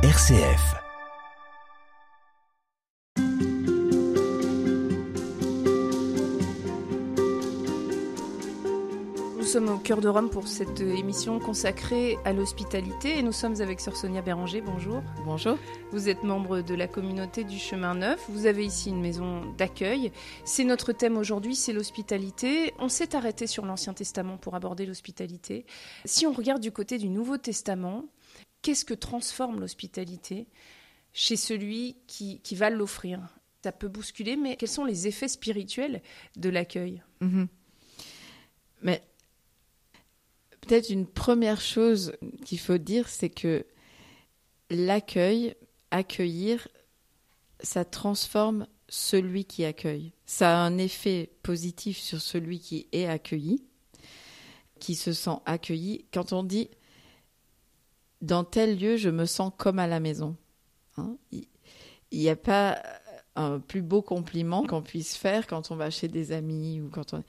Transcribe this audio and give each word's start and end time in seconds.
RCF. 0.00 0.76
Nous 9.36 9.44
sommes 9.44 9.68
au 9.70 9.78
cœur 9.78 10.00
de 10.00 10.06
Rome 10.06 10.30
pour 10.30 10.46
cette 10.46 10.80
émission 10.80 11.40
consacrée 11.40 12.16
à 12.24 12.32
l'hospitalité 12.32 13.18
et 13.18 13.22
nous 13.22 13.32
sommes 13.32 13.60
avec 13.60 13.80
Sœur 13.80 13.96
Sonia 13.96 14.22
Béranger. 14.22 14.60
Bonjour. 14.60 15.02
Bonjour. 15.24 15.58
Vous 15.90 16.08
êtes 16.08 16.22
membre 16.22 16.60
de 16.60 16.76
la 16.76 16.86
communauté 16.86 17.42
du 17.42 17.58
Chemin 17.58 17.96
Neuf. 17.96 18.24
Vous 18.28 18.46
avez 18.46 18.64
ici 18.64 18.90
une 18.90 19.00
maison 19.00 19.52
d'accueil. 19.58 20.12
C'est 20.44 20.62
notre 20.62 20.92
thème 20.92 21.16
aujourd'hui, 21.16 21.56
c'est 21.56 21.72
l'hospitalité. 21.72 22.72
On 22.78 22.88
s'est 22.88 23.16
arrêté 23.16 23.48
sur 23.48 23.66
l'Ancien 23.66 23.94
Testament 23.94 24.36
pour 24.36 24.54
aborder 24.54 24.86
l'hospitalité. 24.86 25.66
Si 26.04 26.24
on 26.24 26.32
regarde 26.32 26.62
du 26.62 26.70
côté 26.70 26.98
du 26.98 27.08
Nouveau 27.08 27.36
Testament, 27.36 28.04
qu'est-ce 28.62 28.84
que 28.84 28.94
transforme 28.94 29.60
l'hospitalité 29.60 30.46
chez 31.12 31.36
celui 31.36 31.96
qui, 32.06 32.40
va 32.52 32.70
l'offrir? 32.70 33.20
Ça 33.62 33.72
peut 33.72 33.88
bousculer, 33.88 34.36
mais 34.36 34.56
quels 34.56 34.68
sont 34.68 34.84
les 34.84 35.06
effets 35.06 35.28
spirituels 35.28 36.02
de 36.36 36.48
l'accueil? 36.48 37.02
Mhm. 37.20 37.48
Mais 38.82 39.02
peut-être 40.60 40.90
une 40.90 41.06
première 41.06 41.60
chose 41.60 42.12
qu'il 42.44 42.60
faut 42.60 42.78
dire, 42.78 43.08
c'est 43.08 43.30
que 43.30 43.66
l'accueil, 44.70 45.54
accueillir, 45.90 46.68
ça 47.60 47.84
transforme 47.84 48.66
celui 48.88 49.44
qui 49.44 49.64
accueille. 49.64 50.12
Ça 50.26 50.56
a 50.56 50.66
un 50.66 50.78
effet 50.78 51.30
positif 51.42 51.98
sur 51.98 52.20
celui 52.20 52.60
qui 52.60 52.86
est 52.92 53.06
accueilli, 53.06 53.62
qui 54.78 54.94
se 54.94 55.12
sent 55.12 55.38
accueilli. 55.46 56.06
Quand 56.12 56.32
on 56.32 56.42
dit 56.42 56.70
dans 58.20 58.44
tel 58.44 58.78
lieu, 58.78 58.96
je 58.96 59.10
me 59.10 59.26
sens 59.26 59.52
comme 59.56 59.78
à 59.78 59.86
la 59.86 60.00
maison. 60.00 60.36
Hein, 60.96 61.16
Il 61.32 62.18
n'y 62.18 62.28
a 62.28 62.36
pas 62.36 62.82
un 63.36 63.60
plus 63.60 63.82
beau 63.82 64.02
compliment 64.02 64.66
qu'on 64.66 64.82
puisse 64.82 65.16
faire 65.16 65.46
quand 65.46 65.70
on 65.70 65.76
va 65.76 65.90
chez 65.90 66.08
des 66.08 66.32
amis 66.32 66.80
ou 66.80 66.88
quand 66.90 67.14
on... 67.14 67.22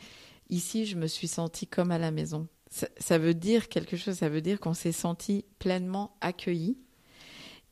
Ici, 0.49 0.85
je 0.85 0.95
me 0.95 1.05
suis 1.05 1.27
sentie 1.27 1.67
comme 1.67 1.91
à 1.91 1.99
la 1.99 2.09
maison. 2.09 2.47
Ça, 2.71 3.17
veut 3.17 3.33
dire 3.33 3.67
quelque 3.67 3.97
chose, 3.97 4.15
ça 4.15 4.29
veut 4.29 4.41
dire 4.41 4.59
qu'on 4.59 4.73
s'est 4.73 4.91
senti 4.91 5.45
pleinement 5.57 6.15
accueilli 6.21 6.77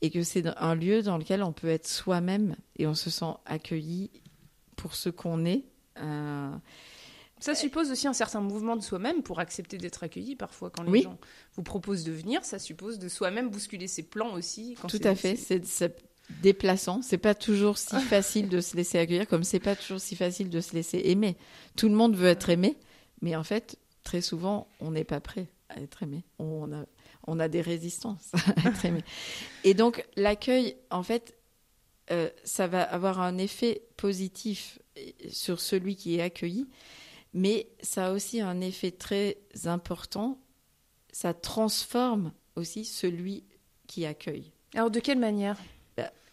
et 0.01 0.09
que 0.09 0.23
c'est 0.23 0.45
un 0.57 0.75
lieu 0.75 1.01
dans 1.01 1.17
lequel 1.17 1.43
on 1.43 1.53
peut 1.53 1.67
être 1.67 1.87
soi-même 1.87 2.55
et 2.77 2.87
on 2.87 2.95
se 2.95 3.09
sent 3.09 3.33
accueilli 3.45 4.11
pour 4.75 4.95
ce 4.95 5.09
qu'on 5.09 5.45
est. 5.45 5.65
Euh, 5.99 6.55
Ça 7.39 7.53
suppose 7.55 7.91
aussi 7.91 8.07
un 8.07 8.13
certain 8.13 8.41
mouvement 8.41 8.75
de 8.75 8.81
soi-même 8.81 9.21
pour 9.23 9.39
accepter 9.39 9.77
d'être 9.77 10.03
accueilli. 10.03 10.35
Parfois, 10.35 10.69
quand 10.69 10.83
les 10.83 10.91
Oui. 10.91 11.01
gens 11.03 11.17
vous 11.55 11.63
proposent 11.63 12.03
de 12.03 12.11
venir, 12.11 12.43
ça 12.43 12.57
suppose 12.59 12.97
de 12.99 13.07
soi-même 13.09 13.49
bousculer 13.49 13.87
ses 13.87 14.03
plans 14.03 14.33
aussi. 14.33 14.75
quand 14.81 14.87
Tout 14.87 14.99
à 15.03 15.15
fait, 15.15 15.35
c'est 15.35 15.65
c'est 15.65 15.95
déplaçant. 16.41 17.01
C'est 17.01 17.17
pas 17.17 17.35
toujours 17.35 17.77
si 17.77 17.95
facile 18.01 18.49
de 18.49 18.59
se 18.59 18.75
laisser 18.75 18.97
accueillir, 18.99 19.27
comme 19.27 19.43
c'est 19.43 19.59
pas 19.59 19.75
toujours 19.75 19.99
si 20.01 20.15
facile 20.15 20.49
de 20.49 20.59
se 20.61 20.73
laisser 20.73 21.01
aimer. 21.05 21.37
Tout 21.75 21.87
le 21.89 21.95
monde 21.95 22.15
veut 22.15 22.27
être 22.27 22.49
aimé, 22.49 22.77
mais 23.21 23.35
en 23.35 23.43
fait, 23.43 23.77
très 24.03 24.21
souvent, 24.21 24.67
on 24.79 24.91
n'est 24.91 25.03
pas 25.05 25.19
prêt 25.21 25.47
à 25.69 25.79
être 25.79 26.03
aimé. 26.03 26.23
On 26.39 26.71
a, 26.73 26.85
on 27.27 27.39
a 27.39 27.47
des 27.47 27.61
résistances 27.61 28.31
à 28.65 28.69
être 28.69 28.83
aimé. 28.85 29.03
Et 29.63 29.73
donc, 29.73 30.05
l'accueil, 30.15 30.75
en 30.91 31.03
fait, 31.03 31.37
euh, 32.11 32.29
ça 32.43 32.67
va 32.67 32.81
avoir 32.83 33.19
un 33.21 33.37
effet 33.37 33.83
positif 33.97 34.79
sur 35.29 35.59
celui 35.59 35.95
qui 35.95 36.15
est 36.17 36.21
accueilli, 36.21 36.67
mais 37.33 37.67
ça 37.81 38.07
a 38.07 38.11
aussi 38.11 38.41
un 38.41 38.61
effet 38.61 38.91
très 38.91 39.37
important. 39.65 40.39
Ça 41.11 41.33
transforme 41.33 42.31
aussi 42.55 42.85
celui 42.85 43.43
qui 43.87 44.05
accueille. 44.05 44.51
Alors, 44.73 44.91
de 44.91 44.99
quelle 44.99 45.19
manière? 45.19 45.57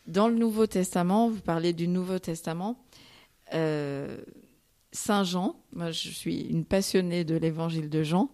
Dans 0.06 0.28
le 0.28 0.34
Nouveau 0.34 0.66
Testament, 0.66 1.30
vous 1.30 1.40
parlez 1.40 1.72
du 1.72 1.88
Nouveau 1.88 2.18
Testament, 2.18 2.78
euh, 3.54 4.18
Saint 4.92 5.24
Jean, 5.24 5.56
moi 5.72 5.90
je 5.92 6.10
suis 6.10 6.42
une 6.42 6.66
passionnée 6.66 7.24
de 7.24 7.36
l'évangile 7.36 7.88
de 7.88 8.02
Jean, 8.02 8.30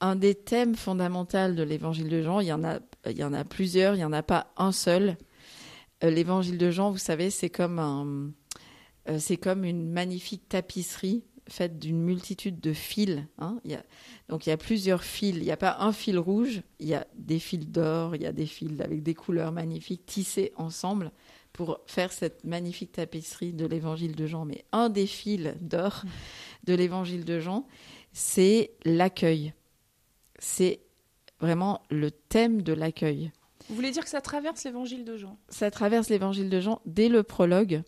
un 0.00 0.16
des 0.16 0.34
thèmes 0.34 0.74
fondamentaux 0.74 1.52
de 1.52 1.62
l'évangile 1.62 2.08
de 2.08 2.22
Jean, 2.22 2.40
il 2.40 2.46
y 2.46 2.52
en 2.52 2.64
a, 2.64 2.78
il 3.06 3.16
y 3.16 3.24
en 3.24 3.34
a 3.34 3.44
plusieurs, 3.44 3.94
il 3.94 3.98
n'y 3.98 4.04
en 4.04 4.12
a 4.12 4.22
pas 4.22 4.52
un 4.56 4.72
seul. 4.72 5.16
Euh, 6.02 6.10
l'évangile 6.10 6.58
de 6.58 6.70
Jean, 6.70 6.90
vous 6.90 6.98
savez, 6.98 7.30
c'est 7.30 7.50
comme, 7.50 7.78
un, 7.78 8.32
euh, 9.08 9.18
c'est 9.18 9.36
comme 9.36 9.64
une 9.64 9.90
magnifique 9.90 10.48
tapisserie 10.48 11.24
faite 11.48 11.78
d'une 11.78 12.00
multitude 12.02 12.60
de 12.60 12.72
fils. 12.72 13.22
hein. 13.38 13.60
Il 13.64 13.72
y 13.72 13.74
a, 13.74 13.84
donc 14.28 14.46
il 14.46 14.50
y 14.50 14.52
a 14.52 14.56
plusieurs 14.56 15.04
fils, 15.04 15.36
il 15.36 15.42
n'y 15.42 15.50
a 15.50 15.56
pas 15.56 15.76
un 15.80 15.92
fil 15.92 16.18
rouge, 16.18 16.62
il 16.80 16.88
y 16.88 16.94
a 16.94 17.06
des 17.14 17.38
fils 17.38 17.66
d'or, 17.68 18.16
il 18.16 18.22
y 18.22 18.26
a 18.26 18.32
des 18.32 18.46
fils 18.46 18.80
avec 18.80 19.02
des 19.02 19.14
couleurs 19.14 19.52
magnifiques 19.52 20.06
tissés 20.06 20.52
ensemble 20.56 21.12
pour 21.52 21.80
faire 21.86 22.12
cette 22.12 22.44
magnifique 22.44 22.92
tapisserie 22.92 23.52
de 23.52 23.64
l'évangile 23.66 24.14
de 24.14 24.26
Jean. 24.26 24.44
Mais 24.44 24.64
un 24.72 24.88
des 24.90 25.06
fils 25.06 25.54
d'or 25.60 26.02
de 26.64 26.74
l'évangile 26.74 27.24
de 27.24 27.40
Jean, 27.40 27.66
c'est 28.12 28.72
l'accueil. 28.84 29.54
C'est 30.38 30.80
vraiment 31.40 31.82
le 31.90 32.10
thème 32.10 32.62
de 32.62 32.72
l'accueil. 32.72 33.30
Vous 33.68 33.74
voulez 33.74 33.90
dire 33.90 34.04
que 34.04 34.10
ça 34.10 34.20
traverse 34.20 34.64
l'évangile 34.64 35.04
de 35.04 35.16
Jean? 35.16 35.38
Ça 35.48 35.70
traverse 35.70 36.08
l'évangile 36.08 36.50
de 36.50 36.60
Jean 36.60 36.80
dès 36.86 37.08
le 37.08 37.22
prologue. 37.22 37.82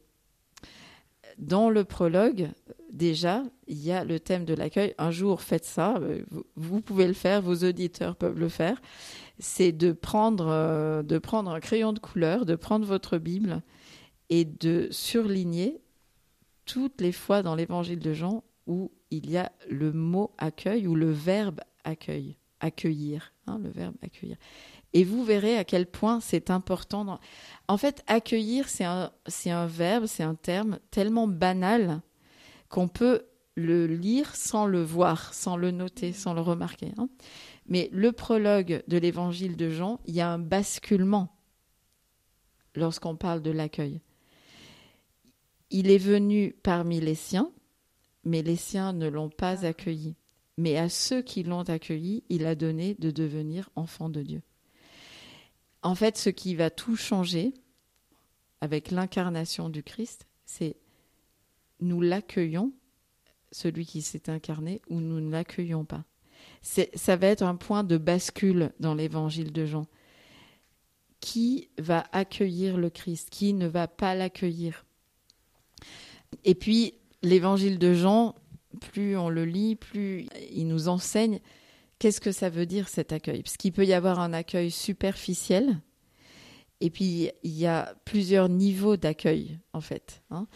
Dans 1.38 1.70
le 1.70 1.84
prologue, 1.84 2.48
déjà, 2.92 3.44
il 3.68 3.78
y 3.78 3.92
a 3.92 4.04
le 4.04 4.18
thème 4.18 4.44
de 4.44 4.54
l'accueil. 4.54 4.94
Un 4.98 5.12
jour, 5.12 5.40
faites 5.40 5.64
ça. 5.64 5.96
euh, 5.98 6.24
Vous, 6.56 6.80
pouvez 6.80 7.06
le 7.06 7.12
faire, 7.12 7.40
vos 7.40 7.64
auditeurs 7.64 8.16
peuvent 8.16 8.38
le 8.38 8.48
faire. 8.48 8.80
C'est 9.38 9.70
de 9.72 9.92
prendre, 9.92 10.48
euh, 10.48 11.02
de 11.02 11.18
prendre 11.18 11.50
un 11.52 11.60
crayon 11.60 11.92
de 11.92 12.00
couleur, 12.00 12.44
de 12.44 12.56
prendre 12.56 12.84
votre 12.86 13.18
Bible 13.18 13.62
et 14.30 14.44
de 14.44 14.88
surligner 14.90 15.80
toutes 16.64 17.00
les 17.00 17.12
fois 17.12 17.42
dans 17.42 17.54
l'évangile 17.54 18.00
de 18.00 18.12
Jean 18.12 18.42
où 18.66 18.90
il 19.10 19.30
y 19.30 19.38
a 19.38 19.52
le 19.70 19.92
mot 19.92 20.32
accueil 20.38 20.86
ou 20.86 20.94
le 20.94 21.10
verbe 21.10 21.60
accueil, 21.84 22.36
accueillir, 22.60 23.32
hein, 23.46 23.58
le 23.62 23.70
verbe 23.70 23.94
accueillir. 24.02 24.36
Et 24.94 25.04
vous 25.04 25.24
verrez 25.24 25.56
à 25.56 25.64
quel 25.64 25.86
point 25.86 26.20
c'est 26.20 26.50
important. 26.50 27.20
En 27.68 27.76
fait, 27.76 28.02
accueillir, 28.06 28.68
c'est 28.68 28.84
un, 28.84 29.66
verbe, 29.66 30.06
c'est 30.06 30.22
un 30.22 30.34
terme 30.34 30.78
tellement 30.90 31.28
banal 31.28 32.00
qu'on 32.68 32.88
peut 32.88 33.26
le 33.54 33.86
lire 33.86 34.34
sans 34.34 34.66
le 34.66 34.82
voir, 34.82 35.34
sans 35.34 35.56
le 35.56 35.70
noter, 35.70 36.12
sans 36.12 36.32
le 36.32 36.40
remarquer. 36.40 36.92
hein. 36.96 37.08
Mais 37.66 37.90
le 37.92 38.12
prologue 38.12 38.82
de 38.88 38.96
l'évangile 38.96 39.56
de 39.56 39.68
Jean, 39.68 40.00
il 40.06 40.14
y 40.14 40.20
a 40.20 40.30
un 40.30 40.38
basculement 40.38 41.36
lorsqu'on 42.74 43.16
parle 43.16 43.42
de 43.42 43.50
l'accueil. 43.50 44.00
Il 45.70 45.90
est 45.90 45.98
venu 45.98 46.56
parmi 46.62 47.00
les 47.00 47.14
siens, 47.14 47.50
mais 48.24 48.42
les 48.42 48.56
siens 48.56 48.94
ne 48.94 49.08
l'ont 49.08 49.28
pas 49.28 49.66
accueilli. 49.66 50.14
Mais 50.56 50.76
à 50.76 50.88
ceux 50.88 51.20
qui 51.20 51.42
l'ont 51.42 51.62
accueilli, 51.62 52.24
il 52.30 52.46
a 52.46 52.54
donné 52.54 52.94
de 52.94 53.10
devenir 53.10 53.68
enfants 53.76 54.08
de 54.08 54.22
Dieu. 54.22 54.42
En 55.88 55.94
fait, 55.94 56.18
ce 56.18 56.28
qui 56.28 56.54
va 56.54 56.68
tout 56.68 56.96
changer 56.96 57.54
avec 58.60 58.90
l'incarnation 58.90 59.70
du 59.70 59.82
Christ, 59.82 60.26
c'est 60.44 60.76
nous 61.80 62.02
l'accueillons, 62.02 62.74
celui 63.52 63.86
qui 63.86 64.02
s'est 64.02 64.28
incarné, 64.28 64.82
ou 64.90 65.00
nous 65.00 65.18
ne 65.18 65.30
l'accueillons 65.30 65.86
pas. 65.86 66.04
Ça 66.60 67.16
va 67.16 67.28
être 67.28 67.40
un 67.40 67.56
point 67.56 67.84
de 67.84 67.96
bascule 67.96 68.70
dans 68.80 68.94
l'évangile 68.94 69.50
de 69.50 69.64
Jean. 69.64 69.86
Qui 71.20 71.70
va 71.78 72.04
accueillir 72.12 72.76
le 72.76 72.90
Christ? 72.90 73.30
Qui 73.30 73.54
ne 73.54 73.66
va 73.66 73.88
pas 73.88 74.14
l'accueillir? 74.14 74.84
Et 76.44 76.54
puis, 76.54 76.96
l'évangile 77.22 77.78
de 77.78 77.94
Jean, 77.94 78.34
plus 78.92 79.16
on 79.16 79.30
le 79.30 79.46
lit, 79.46 79.74
plus 79.74 80.26
il 80.52 80.68
nous 80.68 80.88
enseigne 80.88 81.40
qu'est-ce 81.98 82.20
que 82.20 82.32
ça 82.32 82.48
veut 82.48 82.66
dire 82.66 82.88
cet 82.88 83.12
accueil? 83.12 83.42
Parce 83.42 83.56
qu'il 83.56 83.72
peut 83.72 83.86
y 83.86 83.92
avoir 83.92 84.20
un 84.20 84.32
accueil 84.32 84.70
superficiel, 84.70 85.80
et 86.80 86.90
puis 86.90 87.30
il 87.42 87.58
y 87.58 87.66
a 87.66 87.94
plusieurs 88.04 88.48
niveaux 88.48 88.96
d'accueil, 88.96 89.58
en 89.72 89.80
fait. 89.80 90.22
hein. 90.30 90.46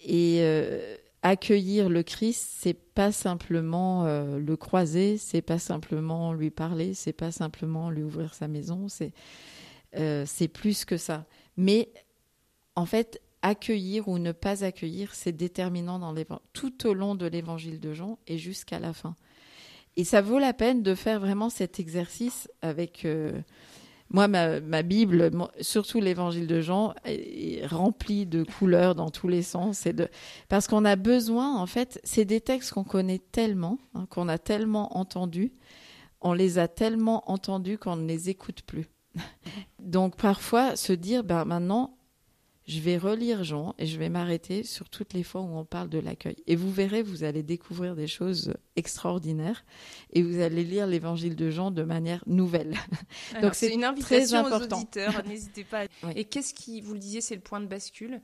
Et 0.00 0.38
euh, 0.40 0.96
accueillir 1.22 1.88
le 1.88 2.02
Christ, 2.02 2.48
c'est 2.58 2.74
pas 2.74 3.12
simplement 3.12 4.04
euh, 4.06 4.38
le 4.38 4.56
croiser, 4.56 5.18
c'est 5.18 5.42
pas 5.42 5.58
simplement 5.58 6.32
lui 6.32 6.50
parler, 6.50 6.94
c'est 6.94 7.12
pas 7.12 7.32
simplement 7.32 7.90
lui 7.90 8.02
ouvrir 8.02 8.34
sa 8.34 8.48
maison, 8.48 8.88
c'est 8.88 9.12
euh, 9.96 10.24
plus 10.52 10.84
que 10.84 10.96
ça. 10.96 11.26
Mais 11.56 11.92
en 12.74 12.86
fait, 12.86 13.20
accueillir 13.42 14.08
ou 14.08 14.18
ne 14.18 14.32
pas 14.32 14.64
accueillir, 14.64 15.14
c'est 15.14 15.32
déterminant 15.32 15.98
dans 15.98 16.14
tout 16.52 16.86
au 16.86 16.94
long 16.94 17.14
de 17.14 17.26
l'évangile 17.26 17.80
de 17.80 17.92
Jean 17.92 18.18
et 18.26 18.38
jusqu'à 18.38 18.78
la 18.78 18.92
fin. 18.92 19.16
Et 19.96 20.04
ça 20.04 20.22
vaut 20.22 20.38
la 20.38 20.52
peine 20.52 20.82
de 20.82 20.94
faire 20.94 21.20
vraiment 21.20 21.50
cet 21.50 21.80
exercice 21.80 22.48
avec. 22.62 23.04
euh, 23.04 23.32
moi, 24.12 24.28
ma, 24.28 24.82
Bible, 24.82 25.30
surtout 25.62 25.98
l'évangile 25.98 26.46
de 26.46 26.60
Jean, 26.60 26.92
est, 27.06 27.60
est 27.60 27.66
remplie 27.66 28.26
de 28.26 28.42
couleurs 28.42 28.94
dans 28.94 29.08
tous 29.08 29.26
les 29.26 29.40
sens. 29.40 29.86
Et 29.86 29.94
de... 29.94 30.08
Parce 30.50 30.66
qu'on 30.66 30.84
a 30.84 30.96
besoin, 30.96 31.56
en 31.56 31.66
fait, 31.66 31.98
c'est 32.04 32.26
des 32.26 32.42
textes 32.42 32.72
qu'on 32.72 32.84
connaît 32.84 33.20
tellement, 33.32 33.78
hein, 33.94 34.06
qu'on 34.10 34.28
a 34.28 34.36
tellement 34.36 34.98
entendus, 34.98 35.54
on 36.20 36.34
les 36.34 36.58
a 36.58 36.68
tellement 36.68 37.30
entendus 37.30 37.78
qu'on 37.78 37.96
ne 37.96 38.06
les 38.06 38.28
écoute 38.28 38.62
plus. 38.66 38.86
Donc 39.78 40.16
parfois 40.16 40.76
se 40.76 40.92
dire, 40.92 41.24
ben 41.24 41.46
maintenant, 41.46 41.96
je 42.66 42.80
vais 42.80 42.96
relire 42.96 43.42
Jean 43.42 43.74
et 43.78 43.86
je 43.86 43.98
vais 43.98 44.08
m'arrêter 44.08 44.62
sur 44.62 44.88
toutes 44.88 45.14
les 45.14 45.24
fois 45.24 45.40
où 45.40 45.56
on 45.56 45.64
parle 45.64 45.88
de 45.88 45.98
l'accueil. 45.98 46.36
Et 46.46 46.54
vous 46.54 46.70
verrez, 46.70 47.02
vous 47.02 47.24
allez 47.24 47.42
découvrir 47.42 47.96
des 47.96 48.06
choses 48.06 48.54
extraordinaires 48.76 49.64
et 50.12 50.22
vous 50.22 50.40
allez 50.40 50.62
lire 50.62 50.86
l'évangile 50.86 51.34
de 51.34 51.50
Jean 51.50 51.70
de 51.70 51.82
manière 51.82 52.22
nouvelle. 52.26 52.76
Donc 53.42 53.54
c'est 53.54 53.72
une 53.72 53.84
invitation 53.84 54.44
aux 54.44 54.62
auditeurs, 54.62 55.24
n'hésitez 55.26 55.64
pas. 55.64 55.84
Et 56.14 56.24
qu'est-ce 56.24 56.54
qui, 56.54 56.80
vous 56.80 56.94
le 56.94 57.00
disiez, 57.00 57.20
c'est 57.20 57.34
le 57.34 57.40
point 57.40 57.60
de 57.60 57.66
bascule. 57.66 58.20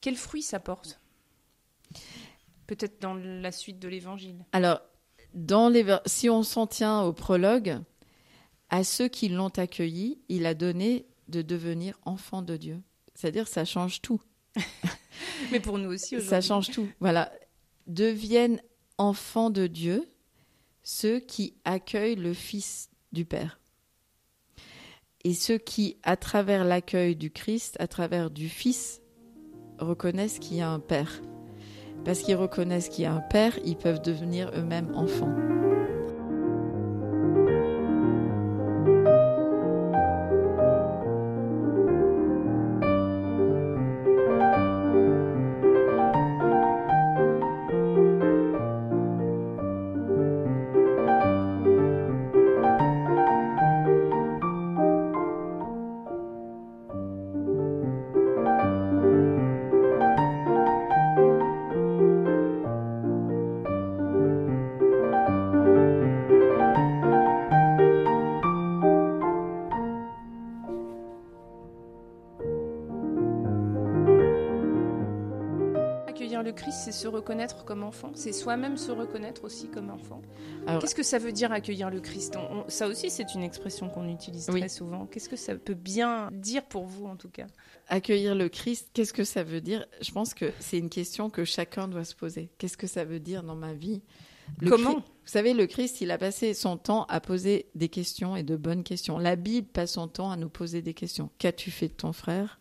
Quel 0.00 0.16
fruit 0.16 0.42
ça 0.42 0.60
porte? 0.60 1.00
Peut-être 2.66 3.00
dans 3.00 3.14
la 3.14 3.52
suite 3.52 3.78
de 3.78 3.88
l'évangile. 3.88 4.44
Alors, 4.52 4.80
dans 5.34 5.68
les, 5.68 5.84
si 6.04 6.28
on 6.28 6.42
s'en 6.42 6.66
tient 6.66 7.02
au 7.02 7.12
prologue, 7.12 7.78
à 8.70 8.84
ceux 8.84 9.08
qui 9.08 9.28
l'ont 9.28 9.48
accueilli, 9.48 10.20
il 10.28 10.44
a 10.44 10.54
donné 10.54 11.06
de 11.28 11.42
devenir 11.42 11.98
enfants 12.04 12.42
de 12.42 12.56
Dieu. 12.56 12.82
C'est-à-dire, 13.18 13.48
ça 13.48 13.64
change 13.64 14.00
tout. 14.00 14.20
Mais 15.50 15.58
pour 15.58 15.76
nous 15.76 15.90
aussi 15.90 16.14
aujourd'hui. 16.14 16.30
Ça 16.30 16.40
change 16.40 16.70
tout. 16.70 16.88
Voilà. 17.00 17.32
Deviennent 17.88 18.62
enfants 18.96 19.50
de 19.50 19.66
Dieu 19.66 20.08
ceux 20.84 21.18
qui 21.18 21.54
accueillent 21.64 22.14
le 22.14 22.32
Fils 22.32 22.90
du 23.10 23.24
Père. 23.24 23.58
Et 25.24 25.34
ceux 25.34 25.58
qui, 25.58 25.96
à 26.04 26.16
travers 26.16 26.62
l'accueil 26.64 27.16
du 27.16 27.32
Christ, 27.32 27.76
à 27.80 27.88
travers 27.88 28.30
du 28.30 28.48
Fils, 28.48 29.02
reconnaissent 29.80 30.38
qu'il 30.38 30.58
y 30.58 30.60
a 30.60 30.70
un 30.70 30.78
Père. 30.78 31.20
Parce 32.04 32.20
qu'ils 32.20 32.36
reconnaissent 32.36 32.88
qu'il 32.88 33.02
y 33.02 33.06
a 33.06 33.12
un 33.12 33.20
Père, 33.20 33.58
ils 33.64 33.76
peuvent 33.76 34.00
devenir 34.00 34.52
eux-mêmes 34.54 34.94
enfants. 34.94 35.34
C'est 76.70 76.92
se 76.92 77.08
reconnaître 77.08 77.64
comme 77.64 77.82
enfant, 77.82 78.10
c'est 78.14 78.32
soi-même 78.32 78.76
se 78.76 78.90
reconnaître 78.90 79.44
aussi 79.44 79.68
comme 79.68 79.90
enfant. 79.90 80.22
Qu'est-ce 80.80 80.94
que 80.94 81.02
ça 81.02 81.18
veut 81.18 81.32
dire 81.32 81.52
accueillir 81.52 81.90
le 81.90 82.00
Christ? 82.00 82.36
Ça 82.68 82.88
aussi, 82.88 83.10
c'est 83.10 83.34
une 83.34 83.42
expression 83.42 83.88
qu'on 83.88 84.08
utilise 84.08 84.46
très 84.46 84.68
souvent. 84.68 85.06
Qu'est-ce 85.06 85.28
que 85.28 85.36
ça 85.36 85.54
peut 85.54 85.74
bien 85.74 86.30
dire 86.32 86.64
pour 86.64 86.84
vous, 86.84 87.06
en 87.06 87.16
tout 87.16 87.30
cas? 87.30 87.46
Accueillir 87.88 88.34
le 88.34 88.48
Christ, 88.48 88.90
qu'est-ce 88.92 89.12
que 89.12 89.24
ça 89.24 89.42
veut 89.42 89.60
dire? 89.60 89.86
Je 90.00 90.12
pense 90.12 90.34
que 90.34 90.52
c'est 90.60 90.78
une 90.78 90.90
question 90.90 91.30
que 91.30 91.44
chacun 91.44 91.88
doit 91.88 92.04
se 92.04 92.14
poser. 92.14 92.50
Qu'est-ce 92.58 92.76
que 92.76 92.86
ça 92.86 93.04
veut 93.04 93.20
dire 93.20 93.42
dans 93.42 93.56
ma 93.56 93.72
vie? 93.72 94.02
Comment? 94.66 94.94
Vous 94.94 95.32
savez, 95.32 95.52
le 95.52 95.66
Christ, 95.66 96.00
il 96.00 96.10
a 96.10 96.16
passé 96.16 96.54
son 96.54 96.78
temps 96.78 97.04
à 97.04 97.20
poser 97.20 97.68
des 97.74 97.90
questions 97.90 98.34
et 98.34 98.42
de 98.42 98.56
bonnes 98.56 98.82
questions. 98.82 99.18
La 99.18 99.36
Bible 99.36 99.68
passe 99.68 99.92
son 99.92 100.08
temps 100.08 100.30
à 100.30 100.36
nous 100.36 100.48
poser 100.48 100.80
des 100.80 100.94
questions. 100.94 101.30
Qu'as-tu 101.38 101.70
fait 101.70 101.88
de 101.88 101.92
ton 101.92 102.14
frère? 102.14 102.60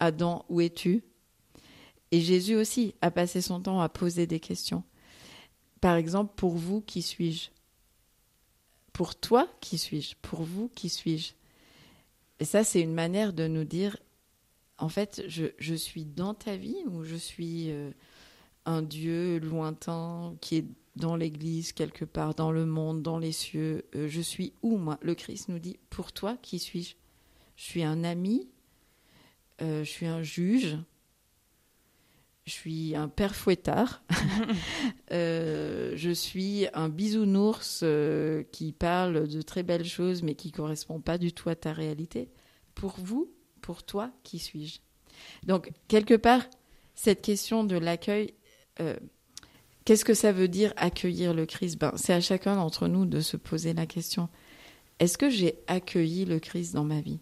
Adam, 0.00 0.44
où 0.48 0.60
es-tu? 0.60 1.04
Et 2.12 2.20
Jésus 2.20 2.54
aussi 2.54 2.94
a 3.00 3.10
passé 3.10 3.40
son 3.40 3.60
temps 3.60 3.80
à 3.80 3.88
poser 3.88 4.26
des 4.26 4.38
questions. 4.38 4.84
Par 5.80 5.96
exemple, 5.96 6.34
pour 6.36 6.52
vous, 6.52 6.82
qui 6.82 7.00
suis-je? 7.00 7.48
Pour 8.92 9.16
toi, 9.16 9.48
qui 9.62 9.78
suis-je? 9.78 10.14
Pour 10.20 10.42
vous, 10.42 10.70
qui 10.74 10.90
suis-je? 10.90 11.32
Et 12.38 12.44
ça, 12.44 12.64
c'est 12.64 12.82
une 12.82 12.92
manière 12.92 13.32
de 13.32 13.46
nous 13.46 13.64
dire, 13.64 13.96
en 14.76 14.90
fait, 14.90 15.24
je, 15.26 15.74
suis 15.74 16.04
dans 16.04 16.34
ta 16.34 16.56
vie 16.56 16.76
ou 16.86 17.02
je 17.02 17.16
suis 17.16 17.70
euh, 17.70 17.90
un 18.66 18.82
Dieu 18.82 19.38
lointain 19.38 20.36
qui 20.42 20.56
est 20.56 20.66
dans 20.96 21.16
l'Église, 21.16 21.72
quelque 21.72 22.04
part, 22.04 22.34
dans 22.34 22.52
le 22.52 22.66
monde, 22.66 23.02
dans 23.02 23.18
les 23.18 23.32
cieux. 23.32 23.86
Euh, 23.94 24.06
je 24.08 24.20
suis 24.20 24.52
où, 24.62 24.76
moi? 24.76 24.98
Le 25.00 25.14
Christ 25.14 25.48
nous 25.48 25.58
dit, 25.58 25.78
pour 25.88 26.12
toi, 26.12 26.36
qui 26.42 26.58
suis-je? 26.58 26.94
Je 27.56 27.64
suis 27.64 27.82
un 27.82 28.04
ami, 28.04 28.50
euh, 29.62 29.82
je 29.82 29.90
suis 29.90 30.06
un 30.06 30.22
juge, 30.22 30.76
je 32.44 32.50
suis 32.50 32.96
un 32.96 33.08
père 33.08 33.34
fouettard. 33.34 34.02
Euh, 35.12 35.92
je 35.94 36.10
suis 36.10 36.66
un 36.72 36.88
bisounours 36.88 37.80
euh, 37.82 38.44
qui 38.50 38.72
parle 38.72 39.28
de 39.28 39.42
très 39.42 39.62
belles 39.62 39.84
choses 39.84 40.22
mais 40.22 40.34
qui 40.34 40.48
ne 40.48 40.52
correspond 40.54 41.00
pas 41.00 41.18
du 41.18 41.34
tout 41.34 41.50
à 41.50 41.54
ta 41.54 41.74
réalité. 41.74 42.30
Pour 42.74 42.94
vous, 42.98 43.30
pour 43.60 43.82
toi, 43.82 44.10
qui 44.22 44.38
suis-je? 44.38 44.78
Donc, 45.46 45.70
quelque 45.88 46.14
part, 46.14 46.42
cette 46.94 47.20
question 47.20 47.64
de 47.64 47.76
l'accueil, 47.76 48.32
euh, 48.80 48.96
qu'est-ce 49.84 50.06
que 50.06 50.14
ça 50.14 50.32
veut 50.32 50.48
dire 50.48 50.72
accueillir 50.76 51.34
le 51.34 51.44
Christ? 51.44 51.78
Ben, 51.78 51.92
C'est 51.96 52.14
à 52.14 52.22
chacun 52.22 52.56
d'entre 52.56 52.88
nous 52.88 53.04
de 53.04 53.20
se 53.20 53.36
poser 53.36 53.74
la 53.74 53.84
question. 53.84 54.30
Est-ce 54.98 55.18
que 55.18 55.28
j'ai 55.28 55.58
accueilli 55.66 56.24
le 56.24 56.38
Christ 56.38 56.72
dans 56.72 56.84
ma 56.84 57.02
vie? 57.02 57.20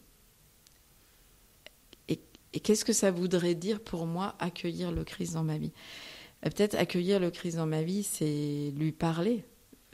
Et 2.52 2.60
qu'est-ce 2.60 2.84
que 2.84 2.92
ça 2.92 3.10
voudrait 3.10 3.54
dire 3.54 3.80
pour 3.80 4.06
moi 4.06 4.34
accueillir 4.38 4.90
le 4.90 5.04
Christ 5.04 5.34
dans 5.34 5.44
ma 5.44 5.58
vie? 5.58 5.72
Euh, 6.44 6.50
Peut-être 6.50 6.74
accueillir 6.74 7.20
le 7.20 7.30
Christ 7.30 7.56
dans 7.56 7.66
ma 7.66 7.82
vie, 7.82 8.02
c'est 8.02 8.72
lui 8.76 8.92
parler, 8.92 9.44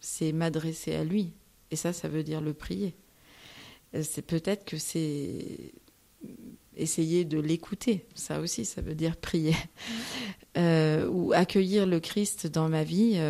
c'est 0.01 0.33
m'adresser 0.33 0.95
à 0.95 1.05
lui. 1.05 1.33
Et 1.71 1.77
ça, 1.77 1.93
ça 1.93 2.09
veut 2.09 2.23
dire 2.23 2.41
le 2.41 2.55
prier. 2.55 2.95
Euh, 3.95 4.03
c'est 4.03 4.23
peut-être 4.23 4.65
que 4.65 4.79
c'est 4.79 5.73
essayer 6.77 7.25
de 7.25 7.39
l'écouter. 7.39 8.07
Ça 8.15 8.41
aussi, 8.41 8.65
ça 8.65 8.81
veut 8.81 8.95
dire 8.95 9.17
prier. 9.17 9.55
Euh, 10.59 11.07
ou 11.11 11.35
accueillir 11.35 11.85
le 11.85 12.01
Christ 12.01 12.47
dans 12.47 12.71
ma 12.71 12.83
vie, 12.83 13.21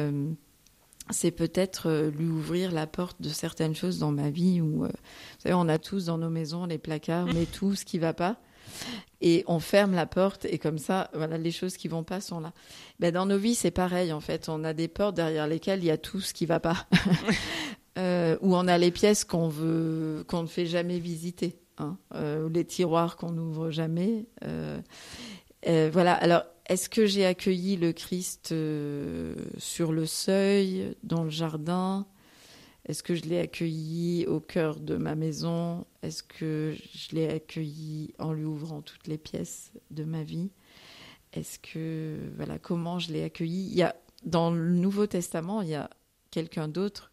c'est 1.11 1.33
peut-être 1.33 2.13
lui 2.17 2.29
ouvrir 2.29 2.71
la 2.71 2.87
porte 2.87 3.21
de 3.21 3.31
certaines 3.31 3.75
choses 3.75 3.99
dans 3.99 4.13
ma 4.13 4.31
vie. 4.31 4.61
Vous 4.61 4.87
savez, 5.41 5.53
on 5.57 5.69
a 5.69 5.81
tous 5.81 6.05
dans 6.05 6.19
nos 6.19 6.31
maisons 6.31 6.67
les 6.67 6.79
placards, 6.79 7.27
mais 7.27 7.47
tout 7.47 7.75
ce 7.75 7.85
qui 7.85 7.99
va 7.99 8.15
pas 8.15 8.41
et 9.27 9.43
on 9.49 9.59
ferme 9.59 9.93
la 9.93 10.07
porte 10.07 10.45
et 10.45 10.57
comme 10.57 10.79
ça, 10.79 11.11
voilà, 11.13 11.37
les 11.37 11.51
choses 11.51 11.77
qui 11.77 11.89
vont 11.89 12.05
pas 12.05 12.21
sont 12.21 12.39
là. 12.39 12.53
Ben, 13.01 13.13
dans 13.13 13.27
nos 13.27 13.39
vies, 13.39 13.57
c'est 13.57 13.73
pareil 13.73 14.13
en 14.13 14.21
fait. 14.21 14.49
On 14.49 14.63
a 14.63 14.73
des 14.73 14.87
portes 14.87 15.17
derrière 15.17 15.49
lesquelles 15.49 15.81
il 15.81 15.87
y 15.87 15.91
a 15.91 15.99
tout 15.99 16.21
ce 16.21 16.33
qui 16.33 16.47
va 16.47 16.61
pas, 16.61 16.87
euh, 17.99 18.37
ou 18.41 18.55
on 18.55 18.69
a 18.69 18.79
les 18.79 18.93
pièces 18.93 19.25
qu'on 19.25 19.49
veut, 19.49 20.25
qu'on 20.29 20.43
ne 20.43 20.47
fait 20.47 20.67
jamais 20.67 21.01
visiter, 21.01 21.59
hein, 21.79 21.99
euh, 22.15 22.49
les 22.49 22.65
tiroirs 22.65 23.17
qu'on 23.17 23.33
n'ouvre 23.33 23.73
jamais. 23.73 24.27
Euh, 24.45 24.81
euh, 25.67 25.91
voilà. 25.93 26.15
Alors, 26.15 26.45
est-ce 26.69 26.89
que 26.89 27.05
j'ai 27.05 27.27
accueilli 27.27 27.77
le 27.77 27.93
Christ 27.93 28.55
sur 29.59 29.93
le 29.93 30.07
seuil, 30.07 30.95
dans 31.03 31.25
le 31.25 31.31
jardin? 31.31 32.07
Est-ce 32.87 33.03
que 33.03 33.17
je 33.17 33.23
l'ai 33.25 33.41
accueilli 33.41 34.27
au 34.27 34.39
cœur 34.39 34.79
de 34.79 34.97
ma 34.97 35.17
maison? 35.17 35.85
Est-ce 36.03 36.23
que 36.23 36.75
je 36.95 37.17
l'ai 37.17 37.29
accueilli 37.29 38.15
en 38.19 38.33
lui 38.33 38.45
ouvrant 38.45 38.81
toutes 38.81 39.09
les 39.09 39.19
pièces 39.19 39.73
de 39.91 40.05
ma 40.05 40.23
vie? 40.23 40.51
Est-ce 41.33 41.59
que 41.59 42.17
voilà 42.37 42.59
comment 42.59 43.01
je 43.01 43.13
l'ai 43.13 43.25
accueilli? 43.25 43.67
Il 43.71 43.77
y 43.77 43.83
a 43.83 43.97
dans 44.25 44.53
le 44.53 44.71
Nouveau 44.71 45.07
Testament, 45.07 45.63
il 45.63 45.71
y 45.71 45.75
a 45.75 45.91
quelqu'un 46.31 46.69
d'autre 46.69 47.13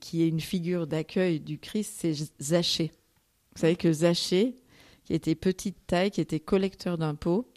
qui 0.00 0.22
est 0.22 0.28
une 0.28 0.40
figure 0.40 0.86
d'accueil 0.86 1.40
du 1.40 1.58
Christ, 1.58 1.94
c'est 1.98 2.14
Zachée. 2.40 2.92
Vous 3.54 3.60
savez 3.60 3.76
que 3.76 3.92
Zachée, 3.92 4.56
qui 5.04 5.14
était 5.14 5.34
petite 5.34 5.86
taille, 5.86 6.10
qui 6.10 6.20
était 6.20 6.40
collecteur 6.40 6.98
d'impôts, 6.98 7.48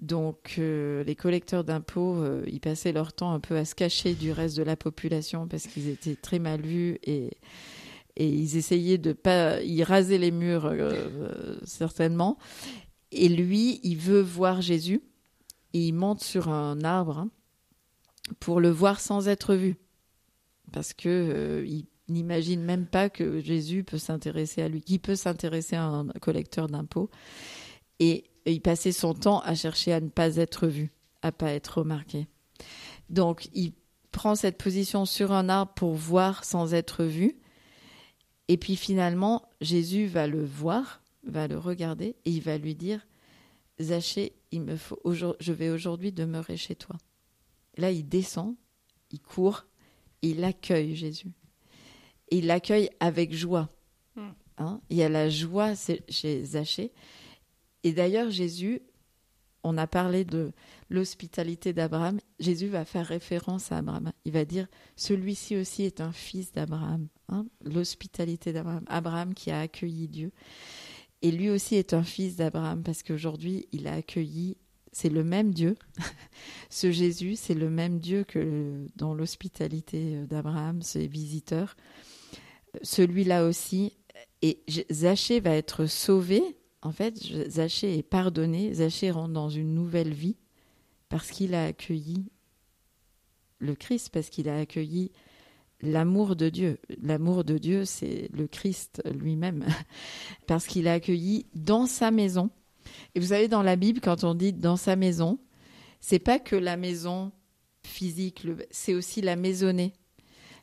donc 0.00 0.54
euh, 0.58 1.04
les 1.04 1.14
collecteurs 1.14 1.62
d'impôts, 1.62 2.16
euh, 2.22 2.42
ils 2.46 2.60
passaient 2.60 2.92
leur 2.92 3.12
temps 3.12 3.32
un 3.32 3.40
peu 3.40 3.56
à 3.56 3.66
se 3.66 3.74
cacher 3.74 4.14
du 4.14 4.32
reste 4.32 4.56
de 4.56 4.62
la 4.62 4.76
population 4.76 5.46
parce 5.46 5.66
qu'ils 5.66 5.88
étaient 5.88 6.16
très 6.16 6.38
mal 6.38 6.62
vus 6.62 6.98
et, 7.04 7.30
ils 8.16 8.56
essayaient 8.56 8.98
de 8.98 9.12
pas 9.12 9.62
y 9.62 9.82
raser 9.82 10.18
les 10.18 10.30
murs 10.30 10.66
euh, 10.66 11.56
certainement. 11.64 12.38
Et 13.12 13.28
lui, 13.28 13.80
il 13.82 13.96
veut 13.96 14.20
voir 14.20 14.60
Jésus 14.60 15.00
et 15.72 15.86
il 15.86 15.92
monte 15.94 16.22
sur 16.22 16.48
un 16.48 16.82
arbre 16.82 17.18
hein, 17.18 17.30
pour 18.38 18.60
le 18.60 18.68
voir 18.68 19.00
sans 19.00 19.28
être 19.28 19.54
vu 19.54 19.76
parce 20.72 20.92
que 20.92 21.64
il 21.66 21.86
n'imagine 22.08 22.62
même 22.62 22.86
pas 22.86 23.08
que 23.08 23.40
Jésus 23.40 23.84
peut 23.84 23.98
s'intéresser 23.98 24.60
à 24.60 24.68
lui, 24.68 24.82
qui 24.82 24.98
peut 24.98 25.16
s'intéresser 25.16 25.76
à 25.76 25.84
un 25.84 26.08
collecteur 26.20 26.66
d'impôts. 26.68 27.10
Et 28.00 28.24
et 28.50 28.54
il 28.54 28.60
passait 28.60 28.90
son 28.90 29.14
temps 29.14 29.38
à 29.42 29.54
chercher 29.54 29.92
à 29.92 30.00
ne 30.00 30.08
pas 30.08 30.34
être 30.34 30.66
vu, 30.66 30.90
à 31.22 31.30
pas 31.30 31.52
être 31.52 31.78
remarqué. 31.78 32.26
Donc 33.08 33.48
il 33.54 33.74
prend 34.10 34.34
cette 34.34 34.58
position 34.58 35.04
sur 35.04 35.30
un 35.30 35.48
arbre 35.48 35.72
pour 35.74 35.94
voir 35.94 36.42
sans 36.42 36.74
être 36.74 37.04
vu. 37.04 37.38
Et 38.48 38.56
puis 38.56 38.74
finalement, 38.74 39.48
Jésus 39.60 40.06
va 40.06 40.26
le 40.26 40.44
voir, 40.44 41.00
va 41.22 41.46
le 41.46 41.58
regarder 41.58 42.16
et 42.24 42.30
il 42.32 42.42
va 42.42 42.58
lui 42.58 42.74
dire 42.74 43.06
Zachée, 43.80 44.32
il 44.50 44.62
me 44.62 44.74
faut 44.74 44.98
je 45.04 45.52
vais 45.52 45.70
aujourd'hui 45.70 46.10
demeurer 46.10 46.56
chez 46.56 46.74
toi. 46.74 46.96
Là, 47.76 47.92
il 47.92 48.08
descend, 48.08 48.56
il 49.12 49.20
court, 49.20 49.64
il 50.22 50.42
accueille 50.42 50.96
Jésus. 50.96 51.30
il 52.32 52.46
l'accueille 52.46 52.90
avec 52.98 53.32
joie. 53.32 53.68
Hmm. 54.16 54.30
Hein? 54.58 54.80
il 54.90 54.96
y 54.96 55.04
a 55.04 55.08
la 55.08 55.30
joie 55.30 55.74
chez 56.08 56.44
Zachée. 56.44 56.92
Et 57.84 57.92
d'ailleurs, 57.92 58.30
Jésus, 58.30 58.82
on 59.62 59.76
a 59.76 59.86
parlé 59.86 60.24
de 60.24 60.52
l'hospitalité 60.88 61.72
d'Abraham. 61.72 62.18
Jésus 62.38 62.68
va 62.68 62.84
faire 62.84 63.06
référence 63.06 63.72
à 63.72 63.78
Abraham. 63.78 64.12
Il 64.24 64.32
va 64.32 64.44
dire 64.44 64.66
celui-ci 64.96 65.56
aussi 65.56 65.82
est 65.82 66.00
un 66.00 66.12
fils 66.12 66.52
d'Abraham. 66.52 67.08
Hein. 67.28 67.46
L'hospitalité 67.64 68.52
d'Abraham. 68.52 68.84
Abraham 68.86 69.34
qui 69.34 69.50
a 69.50 69.60
accueilli 69.60 70.08
Dieu. 70.08 70.32
Et 71.22 71.30
lui 71.30 71.50
aussi 71.50 71.74
est 71.74 71.92
un 71.92 72.02
fils 72.02 72.36
d'Abraham 72.36 72.82
parce 72.82 73.02
qu'aujourd'hui, 73.02 73.68
il 73.72 73.86
a 73.86 73.94
accueilli, 73.94 74.56
c'est 74.92 75.10
le 75.10 75.22
même 75.22 75.52
Dieu. 75.52 75.76
Ce 76.70 76.90
Jésus, 76.90 77.36
c'est 77.36 77.54
le 77.54 77.68
même 77.68 77.98
Dieu 77.98 78.24
que 78.24 78.86
dans 78.96 79.12
l'hospitalité 79.12 80.24
d'Abraham, 80.26 80.80
ses 80.80 81.06
visiteurs. 81.06 81.76
Celui-là 82.82 83.44
aussi. 83.44 83.96
Et 84.42 84.62
Zachée 84.90 85.40
va 85.40 85.54
être 85.54 85.84
sauvé. 85.84 86.42
En 86.82 86.92
fait, 86.92 87.16
Zachée 87.48 87.98
est 87.98 88.02
pardonné. 88.02 88.74
Zachée 88.74 89.10
rentre 89.10 89.32
dans 89.32 89.50
une 89.50 89.74
nouvelle 89.74 90.14
vie 90.14 90.36
parce 91.08 91.30
qu'il 91.30 91.54
a 91.54 91.66
accueilli 91.66 92.30
le 93.58 93.74
Christ, 93.74 94.08
parce 94.10 94.30
qu'il 94.30 94.48
a 94.48 94.58
accueilli 94.58 95.12
l'amour 95.82 96.36
de 96.36 96.48
Dieu. 96.48 96.78
L'amour 97.02 97.44
de 97.44 97.58
Dieu, 97.58 97.84
c'est 97.84 98.30
le 98.32 98.46
Christ 98.46 99.02
lui-même, 99.04 99.66
parce 100.46 100.66
qu'il 100.66 100.88
a 100.88 100.94
accueilli 100.94 101.46
dans 101.54 101.86
sa 101.86 102.10
maison. 102.10 102.50
Et 103.14 103.20
vous 103.20 103.28
savez, 103.28 103.48
dans 103.48 103.62
la 103.62 103.76
Bible, 103.76 104.00
quand 104.00 104.24
on 104.24 104.34
dit 104.34 104.52
dans 104.52 104.76
sa 104.76 104.96
maison, 104.96 105.38
c'est 106.00 106.18
pas 106.18 106.38
que 106.38 106.56
la 106.56 106.76
maison 106.76 107.32
physique, 107.82 108.46
c'est 108.70 108.94
aussi 108.94 109.20
la 109.20 109.36
maisonnée. 109.36 109.92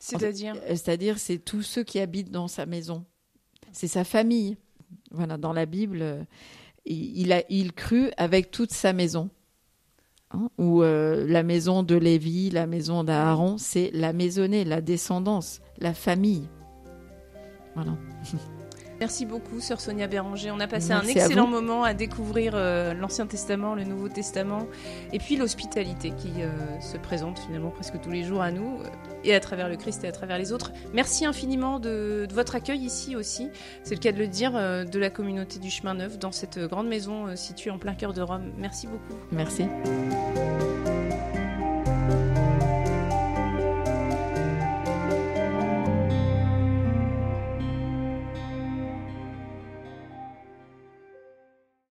C'est-à-dire? 0.00 0.56
C'est-à-dire, 0.66 1.18
c'est 1.18 1.38
tous 1.38 1.62
ceux 1.62 1.84
qui 1.84 1.98
habitent 1.98 2.30
dans 2.30 2.48
sa 2.48 2.66
maison. 2.66 3.04
C'est 3.72 3.88
sa 3.88 4.04
famille. 4.04 4.56
Voilà, 5.10 5.38
dans 5.38 5.52
la 5.52 5.66
Bible, 5.66 5.98
euh, 6.02 6.22
il, 6.84 7.32
a, 7.32 7.42
il 7.48 7.72
crut 7.72 8.12
avec 8.16 8.50
toute 8.50 8.72
sa 8.72 8.92
maison. 8.92 9.30
Hein, 10.30 10.50
euh, 10.60 11.26
la 11.26 11.42
maison 11.42 11.82
de 11.82 11.94
Lévi, 11.94 12.50
la 12.50 12.66
maison 12.66 13.04
d'Aaron, 13.04 13.56
c'est 13.56 13.90
la 13.94 14.12
maisonnée, 14.12 14.64
la 14.64 14.80
descendance, 14.80 15.60
la 15.78 15.94
famille. 15.94 16.48
Voilà. 17.74 17.96
Merci 19.00 19.26
beaucoup, 19.26 19.60
sœur 19.60 19.80
Sonia 19.80 20.08
Béranger. 20.08 20.50
On 20.50 20.58
a 20.58 20.66
passé 20.66 20.92
un 20.92 21.02
excellent 21.02 21.46
moment 21.46 21.84
à 21.84 21.94
découvrir 21.94 22.52
euh, 22.54 22.94
l'Ancien 22.94 23.26
Testament, 23.26 23.74
le 23.74 23.84
Nouveau 23.84 24.08
Testament, 24.08 24.66
et 25.12 25.18
puis 25.18 25.36
l'hospitalité 25.36 26.10
qui 26.10 26.42
euh, 26.42 26.50
se 26.80 26.96
présente 26.96 27.38
finalement 27.38 27.70
presque 27.70 28.00
tous 28.00 28.10
les 28.10 28.24
jours 28.24 28.42
à 28.42 28.50
nous, 28.50 28.80
euh, 28.80 28.88
et 29.22 29.34
à 29.34 29.40
travers 29.40 29.68
le 29.68 29.76
Christ 29.76 30.02
et 30.02 30.08
à 30.08 30.12
travers 30.12 30.38
les 30.38 30.52
autres. 30.52 30.72
Merci 30.94 31.26
infiniment 31.26 31.78
de, 31.78 32.26
de 32.28 32.34
votre 32.34 32.56
accueil 32.56 32.80
ici 32.80 33.14
aussi, 33.14 33.50
c'est 33.84 33.94
le 33.94 34.00
cas 34.00 34.12
de 34.12 34.18
le 34.18 34.26
dire, 34.26 34.52
de 34.52 34.98
la 34.98 35.10
communauté 35.10 35.58
du 35.58 35.70
Chemin 35.70 35.94
Neuf, 35.94 36.18
dans 36.18 36.32
cette 36.32 36.58
grande 36.58 36.88
maison 36.88 37.36
située 37.36 37.70
en 37.70 37.78
plein 37.78 37.94
cœur 37.94 38.12
de 38.12 38.22
Rome. 38.22 38.52
Merci 38.56 38.86
beaucoup. 38.86 39.20
Merci. 39.30 39.64